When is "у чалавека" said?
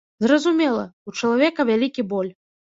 1.09-1.69